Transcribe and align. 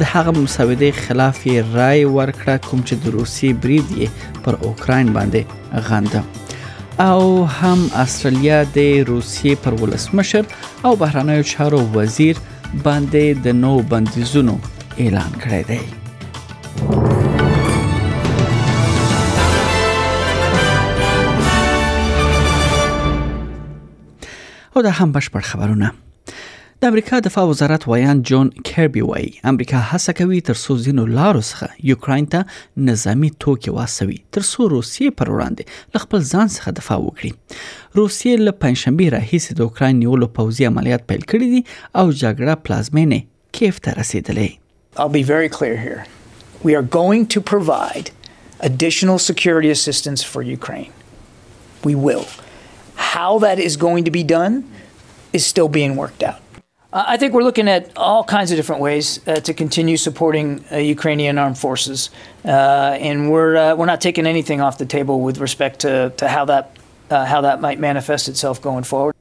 د 0.02 0.12
هغه 0.14 0.34
مسودې 0.38 1.06
خلاف 1.06 1.40
رائے 1.52 2.04
ورکړه 2.16 2.56
کوم 2.68 2.84
چې 2.88 3.06
د 3.06 3.16
روسي 3.18 3.54
بریډ 3.68 4.02
یې 4.02 4.44
پر 4.50 4.58
اوکرين 4.72 5.14
باندې 5.20 5.88
غنده 5.88 7.08
او 7.08 7.46
هم 7.62 7.88
استرالیا 8.06 8.60
د 8.80 8.88
روسیې 9.12 9.66
پر 9.68 9.80
ولسمشر 9.84 10.52
او 10.90 10.94
بهرانیو 11.06 11.48
چارو 11.54 11.82
وزیر 12.00 12.44
باندې 12.52 13.42
د 13.50 13.58
نو 13.64 13.74
بندیزونو 13.98 14.58
اعلان 15.00 15.42
کړی 15.48 15.66
دی 15.74 17.12
او 24.76 24.82
د 24.82 24.86
هم 24.98 25.12
بشپړ 25.16 25.42
خبرونه 25.52 25.90
د 26.84 26.88
امریکا 26.92 27.18
دفاع 27.26 27.44
وزارت 27.50 27.84
ویان 27.88 28.22
جون 28.30 28.48
کیربي 28.70 29.02
وای 29.10 29.28
امریکا 29.52 29.82
هڅه 29.90 30.14
کوي 30.20 30.40
تر 30.48 30.58
څو 30.64 30.78
زینو 30.86 31.06
لارو 31.18 31.42
څخه 31.50 31.70
یوکرين 31.92 32.28
ته 32.34 32.46
نظامی 32.88 33.30
توکي 33.46 33.72
واسوي 33.76 34.18
تر 34.38 34.42
څو 34.48 34.62
روسیې 34.74 35.10
پر 35.20 35.32
وړاندې 35.34 35.94
ل 35.98 36.04
خپل 36.06 36.22
ځان 36.32 36.48
څخه 36.56 36.72
دفاع 36.80 36.98
وکړي 37.06 37.32
روسیې 38.02 38.48
له 38.48 38.52
پنځشنبه 38.66 39.10
راهیسې 39.18 39.54
د 39.60 39.70
اوکرين 39.70 40.00
نیولو 40.06 40.28
پوځي 40.40 40.70
عملیات 40.74 41.08
پیل 41.12 41.24
کړي 41.34 41.50
دي 41.54 41.62
او 42.00 42.06
جګړه 42.10 42.64
پلازمینه 42.70 43.22
کیف 43.60 43.80
ته 43.90 43.98
رسیدلې 44.00 45.00
I'll 45.04 45.14
be 45.18 45.24
very 45.34 45.50
clear 45.60 45.76
here. 45.84 46.02
We 46.68 46.74
are 46.80 46.88
going 46.96 47.24
to 47.36 47.42
provide 47.52 48.12
additional 48.72 49.18
security 49.32 49.72
assistance 49.82 50.26
for 50.32 50.42
Ukraine. 50.60 50.92
We 51.90 51.96
will. 52.08 52.28
How 52.96 53.40
that 53.40 53.60
is 53.60 53.76
going 53.78 54.04
to 54.04 54.12
be 54.12 54.24
done 54.24 54.64
is 55.32 55.46
still 55.46 55.68
being 55.70 55.96
worked 55.96 56.24
out. 56.24 56.40
Uh, 56.92 57.04
I 57.08 57.18
think 57.18 57.34
we're 57.34 57.44
looking 57.44 57.68
at 57.68 57.90
all 57.98 58.24
kinds 58.24 58.52
of 58.52 58.56
different 58.58 58.82
ways 58.82 59.20
uh, 59.28 59.36
to 59.42 59.54
continue 59.54 59.98
supporting 59.98 60.64
uh, 60.72 60.78
Ukrainian 60.78 61.38
armed 61.40 61.58
forces, 61.58 62.10
uh, 62.46 62.98
and 63.10 63.32
we're 63.32 63.56
uh, 63.58 63.76
we're 63.76 63.90
not 63.94 64.02
taking 64.02 64.28
anything 64.28 64.62
off 64.62 64.78
the 64.78 64.86
table 64.86 65.20
with 65.22 65.38
respect 65.40 65.80
to, 65.80 66.12
to 66.18 66.28
how 66.28 66.46
that 66.46 66.66
how 67.10 67.42
that 67.42 67.62
might 67.62 67.80
manifest 67.80 68.24
itself 68.34 68.58
going 68.62 68.84
forward. 68.94 69.14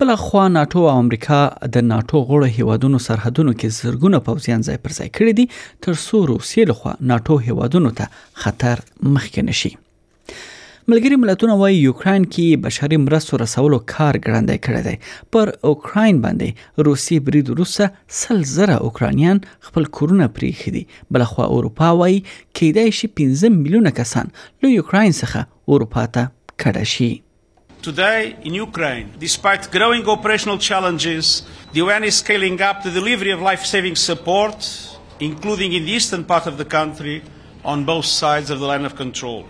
بل 0.00 0.14
خو 0.16 0.48
ناتو 0.48 0.78
او 0.90 0.98
امریکا 0.98 1.56
د 1.64 1.78
ناتو 1.78 2.20
غړو 2.22 2.44
هیوادونو 2.44 2.98
سرحدونو 2.98 3.52
کې 3.52 3.66
زرګونه 3.82 4.18
پوځیان 4.28 4.62
ځای 4.68 4.76
پر 4.84 4.92
ځای 4.98 5.08
کړی 5.18 5.32
دي 5.40 5.46
تر 5.86 5.94
څو 6.06 6.16
روسیې 6.32 6.64
لخوا 6.72 6.94
ناتو 7.14 7.36
هیوادونو 7.48 7.90
ته 8.02 8.10
خطر 8.44 8.80
مخکې 9.02 9.42
نشي 9.50 9.72
ملګری 10.90 11.16
ملتونه 11.20 11.54
وايي 11.60 11.78
یوکرين 11.84 12.24
کې 12.34 12.58
بشري 12.64 12.96
مرستو 13.04 13.38
رسولو 13.42 13.78
کار 13.92 14.16
ګړندې 14.18 14.58
کړی 14.66 14.82
دی 14.86 15.30
پر 15.36 15.50
اوکرين 15.70 16.18
باندې 16.26 16.84
روسي 16.88 17.16
برید 17.28 17.48
روسه 17.60 17.88
سل 18.18 18.44
زره 18.50 18.76
اوکرانیان 18.88 19.40
خپل 19.70 19.88
کورونه 19.98 20.28
پریخي 20.36 20.74
دي 20.76 20.82
بلخوا 21.16 21.48
اروپا 21.56 21.88
وايي 22.02 22.20
کېدای 22.58 22.94
شي 22.98 23.10
15 23.22 23.52
میلیونه 23.56 23.94
کسان 23.96 24.30
له 24.44 24.70
یوکرين 24.74 25.16
څخه 25.22 25.74
اروپا 25.78 26.06
ته 26.18 26.32
کډه 26.52 26.92
شي 26.94 27.10
Today 27.86 28.22
in 28.50 28.54
Ukraine, 28.60 29.08
despite 29.24 29.68
growing 29.74 30.06
operational 30.14 30.58
challenges, 30.68 31.26
the 31.74 31.82
UN 31.82 32.06
is 32.12 32.16
scaling 32.24 32.56
up 32.68 32.86
the 32.88 32.94
delivery 33.00 33.32
of 33.36 33.44
life 33.50 33.66
saving 33.72 33.96
support, 34.04 34.60
including 35.30 35.76
in 35.80 35.84
the 35.90 35.94
eastern 36.00 36.24
part 36.32 36.46
of 36.52 36.56
the 36.62 36.68
country, 36.78 37.16
on 37.76 37.84
both 37.92 38.08
sides 38.22 38.48
of 38.56 38.64
the 38.64 38.68
line 38.72 38.86
of 38.92 38.96
control. 39.04 39.42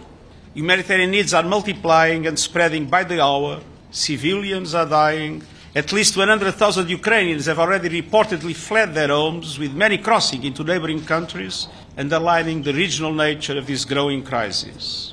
Humanitarian 0.57 1.11
needs 1.11 1.35
are 1.35 1.43
multiplying 1.47 2.27
and 2.27 2.39
spreading 2.39 2.87
by 2.87 3.05
the 3.05 3.23
hour. 3.23 3.61
Civilians 3.91 4.75
are 4.75 4.87
dying. 4.87 5.43
At 5.75 5.93
least 5.93 6.17
100,000 6.17 6.89
Ukrainians 6.89 7.45
have 7.45 7.59
already 7.59 7.91
reportedly 8.01 8.55
fled 8.57 8.95
their 8.95 9.09
homes, 9.09 9.59
with 9.59 9.75
many 9.75 9.99
crossing 9.99 10.45
into 10.45 10.65
neighboring 10.65 11.05
countries, 11.05 11.69
underlining 11.99 12.63
the 12.63 12.73
regional 12.73 13.13
nature 13.13 13.59
of 13.59 13.67
this 13.67 13.85
growing 13.85 14.23
crisis. 14.23 15.13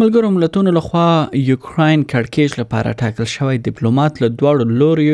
ملګرو 0.00 0.28
ملتونو 0.34 0.70
لخوا 0.76 1.06
یوکرين 1.38 2.02
کړکېچ 2.10 2.52
لپاره 2.60 2.90
ټاکل 3.00 3.26
شوی 3.32 3.58
ډیپلوماټ 3.64 4.20
له 4.22 4.28
دواړو 4.42 4.76
لوري 4.82 5.06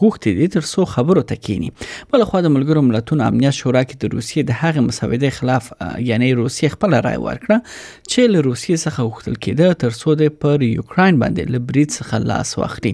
غوښتي 0.00 0.32
دي 0.40 0.48
تر 0.56 0.64
څو 0.72 0.84
خبرو 0.94 1.20
تکینی 1.30 1.70
بل 2.12 2.24
خو 2.30 2.40
د 2.46 2.50
ملګرو 2.56 2.82
ملتونو 2.88 3.24
امنیت 3.30 3.56
شورا 3.58 3.80
کې 3.84 4.02
د 4.02 4.10
روسیې 4.18 4.48
د 4.50 4.58
هغې 4.58 4.84
مسودې 4.88 5.30
خلاف 5.38 5.70
یعنی 6.08 6.28
روسیې 6.40 6.74
خپل 6.74 6.96
رائے 7.06 7.20
ورکړه 7.22 7.78
چې 8.08 8.28
له 8.34 8.42
روسیې 8.46 8.76
څخه 8.82 9.06
غوښتل 9.10 9.36
کېده 9.46 9.78
تر 9.84 9.96
څو 10.02 10.08
د 10.24 10.30
پر 10.44 10.56
یوکرين 10.66 11.20
باندې 11.22 11.50
لبريد 11.56 11.88
څخه 11.94 12.28
لاس 12.32 12.50
واخلي 12.64 12.92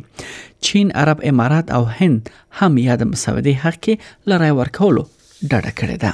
چین 0.69 0.93
عرب 1.03 1.25
امارات 1.33 1.73
او 1.81 1.89
هند 1.97 2.31
هم 2.61 2.79
یاد 2.85 3.03
مسودې 3.09 3.57
حق 3.65 3.81
کې 3.81 4.31
لړای 4.35 4.55
ورکولو 4.61 5.03
ډډه 5.41 5.75
کړې 5.83 5.99
ده 6.05 6.13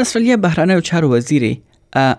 د 0.00 0.02
استرالیا 0.08 0.40
بهرانه 0.46 0.86
چارو 0.90 1.12
وزیري 1.14 1.52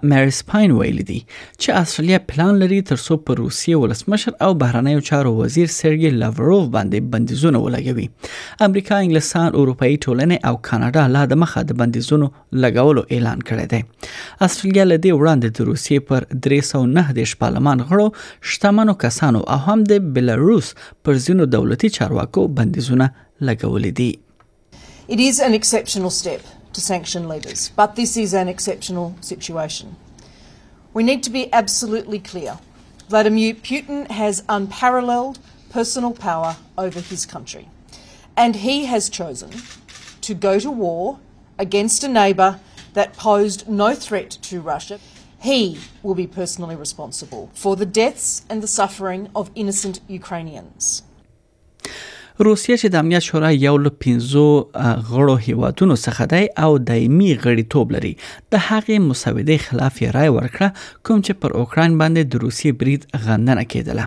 مریس 0.04 0.42
پاین 0.48 0.72
ویلي 0.78 1.04
دي 1.10 1.18
چې 1.20 1.80
استرالیا 1.82 2.18
پلان 2.32 2.58
لري 2.64 2.78
ترڅو 2.90 3.16
په 3.30 3.36
روسیې 3.40 3.80
ولسمشر 3.84 4.36
او 4.48 4.50
بهرنیو 4.64 5.02
چارو 5.10 5.32
وزیر 5.38 5.72
سرګي 5.76 6.12
لاوروف 6.24 6.68
باندې 6.76 7.10
بندیزونه 7.16 7.64
ولګوي 7.64 8.06
امریکا 8.68 9.00
انګلستان 9.06 9.48
اروپאי 9.62 9.92
ټولنې 10.06 10.52
او 10.52 10.62
کاناډا 10.70 11.08
لا 11.16 11.24
د 11.34 11.42
مخه 11.46 11.66
د 11.72 11.80
بندیزونو 11.82 12.30
لګولو 12.66 13.06
اعلان 13.18 13.44
کړی 13.52 13.76
دی 13.76 14.48
استرالیا 14.48 14.90
له 14.94 15.06
دې 15.06 15.22
وړاندې 15.24 15.60
د 15.60 15.72
روسیې 15.72 16.08
پر 16.12 16.32
309 16.50 17.22
دیش 17.24 17.36
پارلمان 17.46 17.84
غړو 17.92 18.50
شتمنو 18.54 18.98
کسانو 19.06 19.44
او 19.56 19.62
هم 19.70 19.80
د 19.94 20.08
بلاروس 20.20 20.74
پر 20.84 21.24
ځینو 21.28 21.52
دولتي 21.60 21.94
چارواکو 22.00 22.48
بندیزونه 22.62 23.12
لګولې 23.18 23.94
دي 24.02 24.12
It 25.14 25.20
is 25.24 25.40
an 25.50 25.56
exceptional 25.56 26.12
step 26.18 26.52
to 26.74 26.82
sanction 26.82 27.28
leaders, 27.30 27.72
but 27.76 27.96
this 27.96 28.18
is 28.18 28.34
an 28.34 28.48
exceptional 28.48 29.16
situation. 29.22 29.96
We 30.94 31.04
need 31.04 31.24
to 31.24 31.30
be 31.30 31.52
absolutely 31.54 32.20
clear 32.20 32.60
Vladimir 33.10 33.54
Putin 33.54 34.10
has 34.10 34.44
unparalleled 34.50 35.38
personal 35.70 36.14
power 36.14 36.58
over 36.78 37.00
his 37.00 37.26
country, 37.26 37.70
and 38.36 38.58
he 38.58 38.86
has 38.86 39.10
chosen 39.10 39.52
to 40.22 40.34
go 40.34 40.60
to 40.60 40.72
war 40.72 41.20
against 41.60 42.04
a 42.04 42.08
neighbour 42.08 42.60
that 42.94 43.14
posed 43.14 43.68
no 43.68 43.94
threat 43.94 44.30
to 44.32 44.62
Russia. 44.62 45.00
He 45.42 45.80
will 46.02 46.16
be 46.16 46.28
personally 46.28 46.76
responsible 46.76 47.52
for 47.54 47.76
the 47.76 47.86
deaths 47.86 48.46
and 48.50 48.64
the 48.64 48.68
suffering 48.68 49.30
of 49.36 49.52
innocent 49.56 50.00
Ukrainians. 50.08 51.04
روسیه 52.40 52.76
چې 52.78 52.88
د 52.90 52.96
امنیت 53.00 53.22
شورا 53.24 53.50
یو 53.56 53.74
له 53.78 53.90
15 54.04 55.04
غړو 55.10 55.36
هیوادونو 55.48 55.96
څخه 55.96 56.26
دی 56.34 56.48
او 56.64 56.70
دایمي 56.78 57.32
غړیتوب 57.44 57.92
لري 57.96 58.14
د 58.52 58.58
هغې 58.70 58.98
مسودې 59.10 59.58
خلاف 59.66 60.00
یې 60.02 60.14
رائے 60.16 60.30
ورکړه 60.30 60.70
کوم 61.04 61.22
چې 61.26 61.34
پر 61.42 61.52
اوکران 61.60 61.98
باندې 61.98 62.24
د 62.34 62.42
روسیې 62.46 62.78
برید 62.82 63.08
غندنه 63.26 63.64
کېدله 63.64 64.04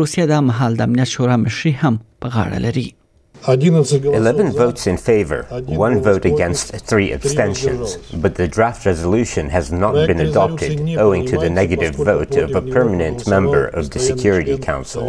روسیه 0.00 0.26
د 0.32 0.44
محل 0.50 0.76
د 0.76 0.82
امنیت 0.90 1.12
شورا 1.14 1.36
مشري 1.44 1.72
هم 1.84 1.98
په 2.20 2.28
غاړه 2.28 2.58
لري 2.68 2.86
11 3.48 4.52
votes 4.64 4.84
in 4.90 4.98
favor, 5.08 5.38
one 5.86 5.96
vote 6.10 6.24
against, 6.30 6.68
three 6.90 7.08
abstentions. 7.16 7.94
But 8.26 8.36
the 8.40 8.46
draft 8.56 8.86
resolution 8.90 9.50
has 9.54 9.72
not 9.72 9.98
been 10.10 10.20
adopted 10.26 10.78
owing 11.06 11.26
to 11.32 11.40
the 11.46 11.50
negative 11.56 11.96
vote 12.10 12.38
of 12.44 12.54
a 12.54 12.62
permanent 12.76 13.26
member 13.34 13.64
of 13.80 13.90
the 13.90 14.00
Security 14.10 14.56
Council. 14.70 15.02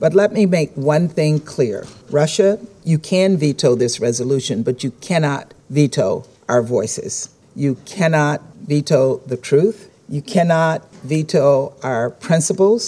But 0.02 0.14
let 0.20 0.32
me 0.38 0.42
make 0.54 0.70
one 0.94 1.06
thing 1.18 1.34
clear 1.52 1.80
Russia, 2.20 2.46
you 2.92 2.98
can 3.10 3.34
veto 3.42 3.70
this 3.82 3.94
resolution, 4.06 4.56
but 4.68 4.82
you 4.86 4.88
cannot 5.08 5.52
veto 5.78 6.06
our 6.52 6.62
voices. 6.70 7.14
You 7.60 7.76
cannot 7.84 8.38
veto 8.70 9.20
the 9.32 9.36
truth. 9.36 9.78
You 10.08 10.22
cannot 10.34 10.78
veto 11.12 11.74
our 11.82 12.08
principles. 12.26 12.84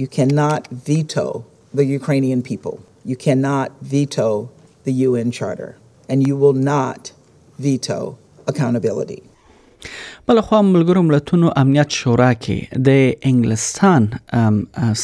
You 0.00 0.06
cannot 0.16 0.68
veto 0.88 1.24
the 1.78 1.84
Ukrainian 1.98 2.40
people. 2.42 2.74
You 3.10 3.16
cannot 3.26 3.68
veto 3.94 4.28
the 4.86 4.92
UN 5.08 5.28
Charter. 5.38 5.70
And 6.10 6.18
you 6.28 6.36
will 6.42 6.58
not 6.74 7.00
veto 7.58 7.98
accountability. 8.46 9.20
بل 10.28 10.40
خو 10.40 10.62
ملګرو 10.62 11.02
ملتونو 11.02 11.48
امنیت 11.56 11.90
شورا 11.90 12.32
کې 12.32 12.78
د 12.88 12.90
انګلستان 13.30 14.02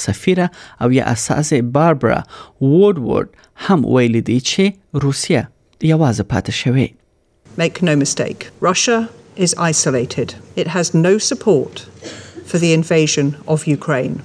سفیره 0.04 0.48
او 0.80 0.90
یا 0.98 1.04
اساس 1.14 1.52
باربرا 1.78 2.20
وودورد 2.60 3.28
هم 3.68 3.86
ویلي 3.96 4.20
دی 4.20 4.38
چې 4.40 4.64
روسیه 5.04 5.48
یوازې 5.92 6.24
پاتې 6.32 6.52
شوه 6.62 6.88
Make 7.58 7.80
no 7.82 7.96
mistake, 7.96 8.50
Russia 8.60 9.08
is 9.34 9.54
isolated. 9.56 10.34
It 10.56 10.66
has 10.68 10.92
no 10.94 11.16
support 11.18 11.80
for 12.44 12.58
the 12.58 12.72
invasion 12.74 13.36
of 13.48 13.66
Ukraine. 13.66 14.22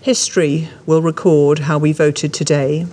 History 0.00 0.68
will 0.86 1.02
record 1.02 1.58
how 1.68 1.78
we 1.78 1.92
voted 1.92 2.32
today 2.32 2.86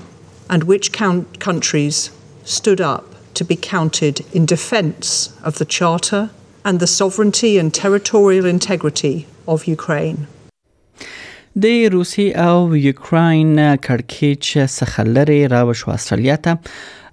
and 0.49 0.63
which 0.63 0.91
count- 0.91 1.39
countries 1.39 2.09
stood 2.43 2.81
up 2.81 3.05
to 3.35 3.43
be 3.43 3.55
counted 3.55 4.25
in 4.33 4.45
defence 4.47 5.33
of 5.43 5.59
the 5.59 5.65
Charter 5.65 6.31
and 6.63 6.79
the 6.79 6.87
sovereignty 6.87 7.59
and 7.59 7.71
territorial 7.71 8.45
integrity 8.57 9.15
of 9.53 9.59
Ukraine. 9.67 10.19
د 11.63 11.65
روسي 11.91 12.31
او 12.31 12.75
یوکرين 12.75 13.75
کرکیچ 13.77 14.57
څخه 14.67 15.03
استرالیا 15.93 16.35
ته 16.35 16.57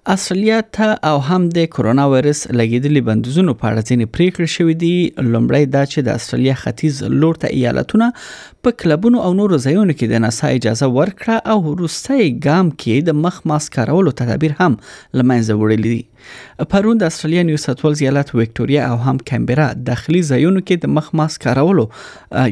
اصلیت 0.07 0.81
او 1.03 1.19
هم 1.19 1.43
د 1.57 1.65
کرونا 1.75 2.05
وایرس 2.13 2.39
لګیدلې 2.61 3.01
بندیزونو 3.09 3.53
په 3.61 3.65
اړه 3.71 3.81
ځینې 3.91 4.05
پریکړې 4.15 4.49
شوې 4.57 4.75
دي 4.83 4.95
لومړی 5.35 5.65
دا 5.75 5.83
چې 5.93 5.99
د 6.07 6.21
استرالیا 6.21 6.55
ختیځ 6.63 6.95
لور 7.21 7.35
ته 7.45 7.49
ایالتونه 7.59 8.07
په 8.67 8.71
کلبونو 8.81 9.23
او 9.29 9.31
نورو 9.37 9.57
ځایونو 9.63 9.95
کې 9.95 10.11
د 10.11 10.21
نسا 10.25 10.49
اجازه 10.57 10.89
ورکړه 10.97 11.39
او 11.53 11.57
وروستۍ 11.69 12.27
ګام 12.47 12.69
کې 12.83 13.07
د 13.09 13.19
مخ 13.23 13.41
ماسک 13.53 13.73
کارولو 13.79 14.13
تدابیر 14.21 14.53
هم 14.61 14.71
لمنځه 15.21 15.57
وړل 15.61 15.89
دي 15.89 16.03
پرون 16.73 16.99
د 17.01 17.09
استرالیا 17.13 17.43
نیو 17.49 17.61
ساوث 17.63 17.81
ویلز 17.85 18.03
ایالت 18.05 18.29
وکټوريا 18.35 18.85
او 18.91 18.99
هم 19.09 19.17
کمبرا 19.31 19.67
داخلي 19.89 20.23
ځایونو 20.29 20.63
کې 20.67 20.85
د 20.85 20.95
مخ 20.99 21.09
ماسک 21.23 21.43
کارولو 21.47 21.87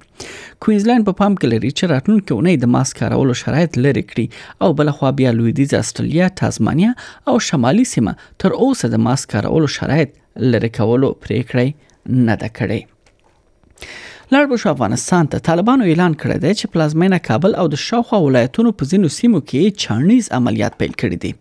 کوینزلند 0.65 1.09
په 1.09 1.19
پام 1.21 1.39
کې 1.39 1.53
لري 1.53 1.71
چې 1.79 1.93
راتلونکي 1.95 2.37
اونۍ 2.37 2.61
د 2.65 2.71
ماسک 2.77 3.01
کارولو 3.03 3.37
شرایط 3.41 3.79
لري 3.87 4.03
کړی 4.11 4.69
او 4.69 4.73
بل 4.81 4.93
خو 4.99 5.13
بیا 5.21 5.31
لویدیز 5.39 5.73
استرالیا 5.81 6.27
تازمانیا 6.43 6.91
او 7.31 7.39
شمالي 7.51 7.87
سیمه 7.95 8.13
تر 8.45 8.57
اوسه 8.59 8.91
د 8.95 9.03
ماسک 9.09 9.33
کارولو 9.35 9.71
شرایط 9.79 10.15
لری 10.53 10.69
کولو 10.81 11.09
پریکړه 11.25 12.19
نه 12.21 12.39
ده 12.43 12.53
کړې 12.59 13.97
لړ 14.33 14.43
بش 14.51 14.63
افغانستان 14.75 15.23
ته 15.33 15.41
طالبانو 15.47 15.83
اعلان 15.91 16.13
کړی 16.23 16.37
دی 16.43 16.49
چې 16.59 16.65
پلازمینه 16.73 17.17
کابل 17.27 17.51
او 17.61 17.63
د 17.73 17.79
شاوخوا 17.83 18.17
ولایتونو 18.25 18.73
په 18.81 18.87
ځینو 18.91 19.07
سیمو 19.19 19.39
کې 19.51 19.77
چاړنیز 19.83 20.29
عملیات 20.39 20.75
پیل 20.81 20.91
کړي 21.01 21.17
دي 21.23 21.31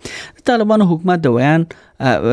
طالبانو 0.51 0.87
حکومت 0.93 1.23
د 1.27 1.35
ویان 1.35 1.67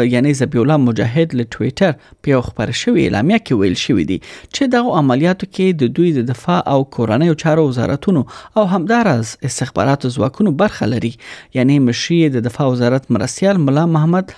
یعنی 0.10 0.34
ذبیح 0.34 0.62
الله 0.62 0.78
مجاهد 0.78 1.36
له 1.36 1.44
ټوئیټر 1.44 1.94
په 2.24 2.30
یو 2.32 2.42
خبر 2.48 2.72
شوی 2.80 3.04
اعلامیه 3.06 3.38
کې 3.46 3.52
ویل 3.62 3.74
شوی 3.84 4.04
دی 4.12 4.18
چې 4.18 4.70
دغه 4.76 4.98
عملیاتو 5.02 5.48
کې 5.48 5.80
د 5.82 5.96
دوی 6.00 6.12
د 6.18 6.28
دفاع 6.28 6.58
او 6.74 6.84
کورنۍ 6.98 7.36
چارو 7.44 7.66
وزارتونو 7.70 8.22
او 8.58 8.66
همدارز 8.74 9.32
استخباراتو 9.50 10.10
ځواکونو 10.18 10.52
برخه 10.64 10.86
لري 10.92 11.12
یعنی 11.60 11.80
مشي 11.88 12.18
د 12.36 12.46
دفاع 12.50 12.68
وزارت 12.68 13.10
مرستيال 13.18 13.58
ملا 13.70 13.86
محمد 13.96 14.32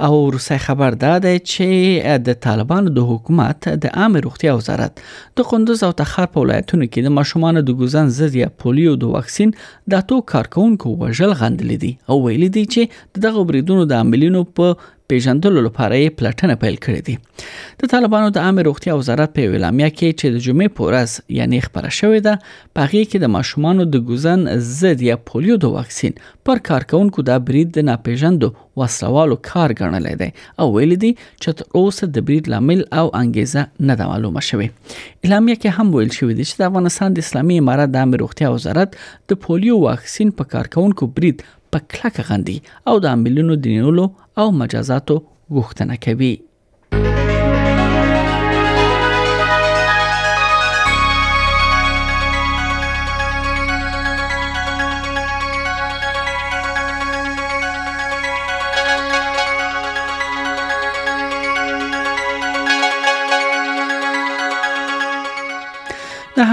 او 0.00 0.30
روسي 0.30 0.58
خبر 0.58 0.90
داده 0.90 1.38
چې 1.38 1.68
د 2.26 2.32
طالبانو 2.46 2.90
د 2.98 3.06
حکومت 3.10 3.68
د 3.84 3.86
عام 3.86 4.16
روغتي 4.26 4.50
وزارت 4.58 5.00
د 5.36 5.46
قندوز 5.52 5.82
او 5.88 5.92
تخار 6.00 6.26
په 6.34 6.40
ولایتونو 6.40 6.84
کې 6.86 7.06
د 7.06 7.14
ماشومان 7.18 7.60
د 7.68 7.78
ګوزن 7.82 8.12
ضد 8.18 8.34
یا 8.42 8.48
پولیو 8.64 8.96
د 9.04 9.14
واکسین 9.16 9.54
د 9.94 10.06
تو 10.10 10.20
کارکونکو 10.34 10.94
وژل 11.04 11.32
غندل 11.42 11.76
دي 11.86 11.92
او 12.10 12.18
ویل 12.26 12.48
دي 12.58 12.66
چې 12.76 13.22
دغه 13.26 13.44
بریدونو 13.50 13.86
د 13.92 13.98
عاملینو 14.00 14.44
په 14.60 14.76
پیژندلو 15.10 15.60
لپاره 15.66 15.98
پلټنه 16.20 16.54
پیل 16.62 16.76
کړې 16.86 17.00
دي 17.08 17.14
د 17.82 17.90
طالبانو 17.94 18.30
د 18.36 18.46
عامه 18.46 18.62
روغتیا 18.68 18.96
وزارت 19.00 19.34
په 19.38 19.50
اعلامیه 19.50 19.90
کې 19.94 20.18
چې 20.20 20.36
د 20.36 20.44
جمعې 20.46 20.76
پورز 20.78 21.14
یعنی 21.38 21.60
خبره 21.66 21.90
شوې 21.98 22.22
ده 22.28 22.38
په 22.44 22.86
هغه 22.86 23.08
کې 23.10 23.24
د 23.24 23.32
ماشومانو 23.36 23.86
د 23.96 24.04
ګوزن 24.10 24.46
ضد 24.78 25.04
یا 25.08 25.16
پولیو 25.30 25.58
د 25.64 25.74
واکسین 25.76 26.18
پر 26.50 26.62
کارکونکو 26.70 27.26
د 27.30 27.42
برید 27.50 27.80
نه 27.90 27.96
پیژندو 28.08 28.50
وسوالو 28.82 29.36
کار 29.50 29.74
ګڼل 29.80 30.08
دی 30.24 30.30
او 30.62 30.66
ویل 30.78 30.96
دي 31.04 31.12
چې 31.20 31.60
تر 31.60 31.82
اوسه 31.82 32.10
د 32.18 32.26
برید 32.30 32.50
لامل 32.56 32.82
او 33.02 33.06
انګیزه 33.22 33.90
نه 33.90 34.08
معلومه 34.12 34.44
شوې 34.48 35.26
اعلامیه 35.26 35.62
کې 35.62 35.78
هم 35.78 35.98
ویل 35.98 36.12
شوې 36.18 36.34
ده 36.36 36.50
چې 36.50 36.64
د 36.64 36.68
افغانستان 36.72 37.18
د 37.20 37.26
اسلامي 37.28 37.60
امارات 37.64 37.94
د 37.94 38.02
عامه 38.04 38.22
روغتیا 38.24 38.52
وزارت 38.58 38.98
د 39.34 39.40
پولیو 39.46 39.78
واکسین 39.86 40.34
په 40.42 40.52
کارکونکو 40.56 41.10
برید 41.20 41.46
په 41.72 41.78
کلکه 41.92 42.22
غندي 42.28 42.58
او 42.88 42.94
د 43.02 43.04
عاملونو 43.12 43.52
د 43.58 43.64
نیولو 43.76 44.06
او 44.40 44.46
مجازاتو 44.60 45.16
غوښتنه 45.54 45.94
کوي 46.04 46.34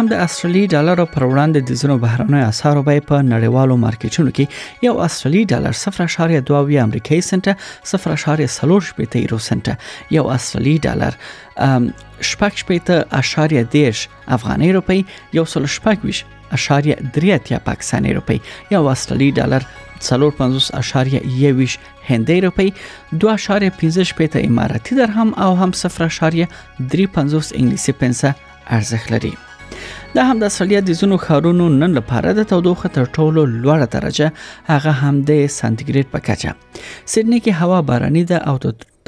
هم 0.03 0.09
د 0.11 0.19
استرالی 0.25 0.63
ډالر 0.73 0.99
پر 1.11 1.23
وړاندې 1.23 1.67
د 1.67 1.77
زینو 1.81 1.95
بهرنوي 2.03 2.39
اسعارو 2.47 2.81
بیه 2.87 3.03
په 3.09 3.17
نړیوالو 3.27 3.75
مارکیټونو 3.83 4.31
کې 4.39 4.87
یو 4.87 4.95
استرالی 5.05 5.43
ډالر 5.51 5.77
0.22 5.81 6.81
امریکایي 6.83 7.21
سنت 7.27 7.47
0.40 7.91 9.13
یورو 9.21 9.39
سنت 9.45 9.69
یو 10.15 10.23
استرالی 10.35 10.73
ډالر 10.89 11.17
شپږ 11.19 12.63
شپېته 12.63 13.05
اشاریه 13.19 13.69
دیش 13.77 14.01
افغاني 14.37 14.71
روپی 14.77 14.99
یو 15.39 15.45
سل 15.53 15.69
شپږ 15.77 16.05
ویش 16.11 16.19
اشاریه 16.59 17.15
دریاتیا 17.19 17.61
پاکستاني 17.69 18.13
روپی 18.19 18.37
یو 18.77 18.83
استرالی 18.95 19.31
ډالر 19.37 19.67
څلور 20.09 20.35
پنځوس 20.41 20.69
اشاریه 20.81 21.39
یویش 21.45 21.77
هندۍ 22.09 22.41
روپی 22.49 22.69
دوه 23.11 23.33
اشاریه 23.37 23.79
پنځه 23.79 24.11
شپېته 24.11 24.51
اماراتي 24.51 24.95
درهم 24.99 25.33
او 25.47 25.49
هم 25.63 25.71
صفر 25.85 26.03
اشاریه 26.09 26.49
درې 26.59 27.17
پنځوس 27.17 27.53
انګلیسي 27.57 27.91
پنسه 28.03 28.33
ارزښت 28.77 29.11
لري 29.17 29.35
دا 30.15 30.21
هم 30.29 30.37
د 30.39 30.43
استرالیا 30.49 30.79
د 30.85 30.89
زونو 30.99 31.15
خارونو 31.25 31.65
نن 31.81 31.91
لپاره 31.99 32.27
د 32.39 32.49
تودوخه 32.53 32.89
تر 32.95 33.05
ټولو 33.17 33.41
لوړه 33.63 33.87
درجه 33.97 34.27
هغه 34.71 34.91
هم 35.01 35.15
د 35.29 35.45
سانتیګریډ 35.59 36.05
په 36.15 36.19
کچه 36.27 36.49
سېډني 37.13 37.39
کې 37.45 37.51
هوا 37.61 37.79
باراني 37.89 38.23
ده 38.31 38.37
او 38.49 38.55